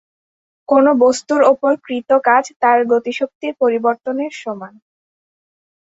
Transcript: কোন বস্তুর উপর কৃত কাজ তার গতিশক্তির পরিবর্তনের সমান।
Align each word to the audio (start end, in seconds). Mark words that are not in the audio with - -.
কোন 0.69 0.85
বস্তুর 1.01 1.41
উপর 1.53 1.71
কৃত 1.85 2.09
কাজ 2.27 2.45
তার 2.61 2.79
গতিশক্তির 2.91 3.53
পরিবর্তনের 3.61 4.31
সমান। 4.41 4.73